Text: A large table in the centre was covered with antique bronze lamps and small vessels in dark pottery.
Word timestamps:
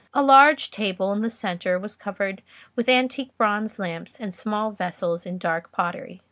A 0.15 0.23
large 0.23 0.71
table 0.71 1.13
in 1.13 1.21
the 1.21 1.29
centre 1.29 1.77
was 1.77 1.95
covered 1.95 2.41
with 2.75 2.89
antique 2.89 3.37
bronze 3.37 3.77
lamps 3.77 4.17
and 4.19 4.33
small 4.33 4.71
vessels 4.71 5.27
in 5.27 5.37
dark 5.37 5.71
pottery. 5.71 6.19